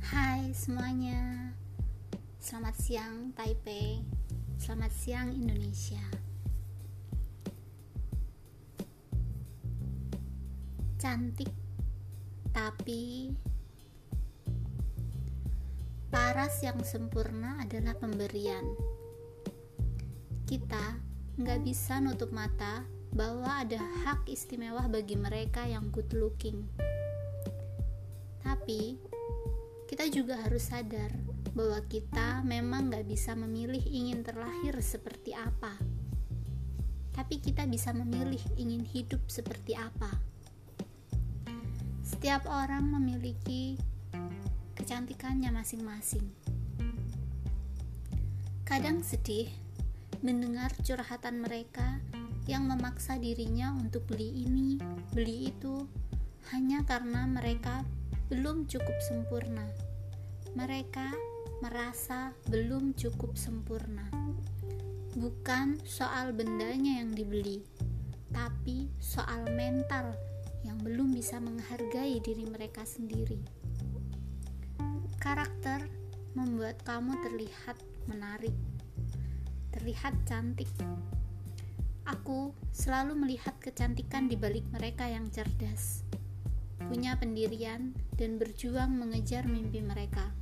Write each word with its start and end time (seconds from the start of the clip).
Hai 0.00 0.56
semuanya. 0.56 1.52
Selamat 2.40 2.72
siang 2.80 3.36
Taipei. 3.36 4.00
Selamat 4.56 4.88
siang 4.96 5.28
Indonesia. 5.28 6.00
Cantik 10.96 11.52
Tapi 12.48 13.28
Paras 16.08 16.64
yang 16.64 16.80
sempurna 16.80 17.60
adalah 17.60 17.92
pemberian. 17.92 18.64
Kita 20.48 20.96
nggak 21.36 21.60
bisa 21.60 22.00
nutup 22.00 22.32
mata 22.32 22.88
bahwa 23.12 23.60
ada 23.60 23.84
hak 24.08 24.32
istimewa 24.32 24.88
bagi 24.88 25.20
mereka 25.20 25.68
yang 25.68 25.92
good 25.92 26.08
looking. 26.16 26.64
Tapi 28.40 28.96
kita 29.90 30.06
juga 30.06 30.38
harus 30.38 30.70
sadar 30.70 31.10
bahwa 31.50 31.82
kita 31.90 32.46
memang 32.46 32.94
gak 32.94 33.10
bisa 33.10 33.34
memilih 33.34 33.82
ingin 33.90 34.22
terlahir 34.22 34.78
seperti 34.78 35.34
apa. 35.34 35.74
Tapi 37.10 37.42
kita 37.42 37.66
bisa 37.66 37.90
memilih 37.90 38.38
ingin 38.54 38.86
hidup 38.86 39.18
seperti 39.26 39.74
apa. 39.74 40.14
Setiap 42.06 42.46
orang 42.46 42.86
memiliki 42.86 43.74
kecantikannya 44.78 45.50
masing-masing. 45.50 46.30
Kadang 48.62 49.02
sedih 49.02 49.50
mendengar 50.22 50.70
curhatan 50.86 51.42
mereka 51.42 51.98
yang 52.46 52.70
memaksa 52.70 53.18
dirinya 53.18 53.74
untuk 53.74 54.06
beli 54.06 54.46
ini, 54.46 54.78
beli 55.10 55.50
itu, 55.50 55.82
hanya 56.54 56.86
karena 56.86 57.26
mereka 57.26 57.82
belum 58.30 58.70
cukup 58.70 58.94
sempurna. 59.02 59.89
Mereka 60.58 61.14
merasa 61.62 62.34
belum 62.50 62.98
cukup 62.98 63.38
sempurna. 63.38 64.06
Bukan 65.14 65.78
soal 65.86 66.34
bendanya 66.34 67.02
yang 67.02 67.14
dibeli, 67.14 67.62
tapi 68.34 68.90
soal 68.98 69.46
mental 69.54 70.10
yang 70.66 70.78
belum 70.82 71.14
bisa 71.14 71.38
menghargai 71.38 72.18
diri 72.18 72.46
mereka 72.50 72.82
sendiri. 72.82 73.38
Karakter 75.22 75.86
membuat 76.34 76.82
kamu 76.82 77.14
terlihat 77.22 77.78
menarik, 78.10 78.54
terlihat 79.70 80.18
cantik. 80.26 80.70
Aku 82.10 82.50
selalu 82.74 83.14
melihat 83.14 83.54
kecantikan 83.62 84.26
di 84.26 84.34
balik 84.34 84.66
mereka 84.74 85.06
yang 85.06 85.30
cerdas 85.30 86.02
punya 86.90 87.14
pendirian, 87.14 87.92
dan 88.18 88.34
berjuang 88.40 88.90
mengejar 88.96 89.46
mimpi 89.46 89.78
mereka. 89.78 90.32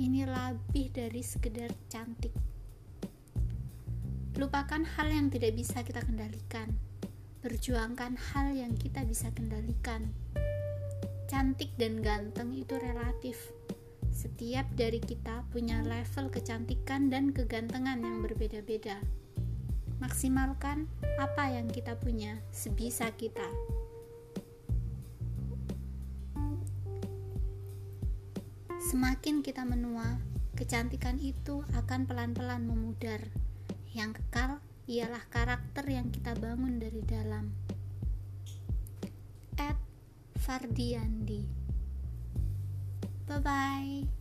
Ini 0.00 0.24
lebih 0.24 0.96
dari 0.96 1.20
sekedar 1.20 1.68
cantik. 1.92 2.32
Lupakan 4.40 4.80
hal 4.80 5.12
yang 5.12 5.28
tidak 5.28 5.52
bisa 5.52 5.84
kita 5.84 6.00
kendalikan. 6.00 6.72
Perjuangkan 7.44 8.16
hal 8.16 8.56
yang 8.56 8.72
kita 8.80 9.04
bisa 9.04 9.28
kendalikan. 9.36 10.08
Cantik 11.28 11.76
dan 11.76 12.00
ganteng 12.00 12.56
itu 12.56 12.80
relatif. 12.80 13.52
Setiap 14.08 14.64
dari 14.72 15.04
kita 15.04 15.44
punya 15.52 15.84
level 15.84 16.32
kecantikan 16.32 17.12
dan 17.12 17.36
kegantengan 17.36 18.00
yang 18.00 18.24
berbeda-beda. 18.24 19.04
Maksimalkan 20.00 20.88
apa 21.20 21.52
yang 21.52 21.68
kita 21.68 22.00
punya 22.00 22.40
sebisa 22.56 23.12
kita. 23.20 23.44
Semakin 28.90 29.46
kita 29.46 29.62
menua, 29.62 30.18
kecantikan 30.58 31.14
itu 31.22 31.62
akan 31.78 32.10
pelan-pelan 32.10 32.66
memudar. 32.66 33.22
Yang 33.94 34.18
kekal 34.18 34.58
ialah 34.90 35.22
karakter 35.30 35.86
yang 35.86 36.10
kita 36.10 36.34
bangun 36.34 36.82
dari 36.82 36.98
dalam. 37.06 37.54
At 39.54 39.78
Fardiandi. 40.42 41.46
Bye 43.30 43.38
bye. 43.38 44.19